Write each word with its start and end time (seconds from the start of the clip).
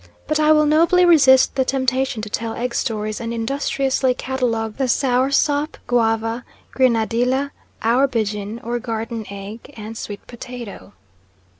But 0.25 0.39
I 0.39 0.51
will 0.51 0.65
nobly 0.65 1.05
resist 1.05 1.53
the 1.53 1.63
temptation 1.63 2.23
to 2.23 2.29
tell 2.31 2.55
egg 2.55 2.73
stories 2.73 3.21
and 3.21 3.31
industriously 3.31 4.15
catalogue 4.15 4.77
the 4.77 4.87
sour 4.87 5.29
sop, 5.29 5.77
guava, 5.85 6.43
grenadilla, 6.73 7.51
aubergine 7.83 8.59
or 8.65 8.79
garden 8.79 9.27
egg, 9.29 9.71
yam, 9.77 9.85
and 9.85 9.95
sweet 9.99 10.25
potato. 10.25 10.93